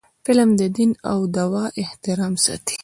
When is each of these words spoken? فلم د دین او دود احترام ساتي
فلم 0.25 0.49
د 0.59 0.61
دین 0.77 0.91
او 1.11 1.19
دود 1.35 1.71
احترام 1.83 2.33
ساتي 2.45 2.77